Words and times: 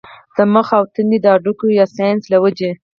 د 0.35 0.37
مخ 0.53 0.67
او 0.77 0.83
تندي 0.93 1.17
د 1.21 1.25
هډوکو 1.35 1.65
يا 1.79 1.85
سائنسز 1.95 2.27
له 2.31 2.37
وجې 2.43 2.69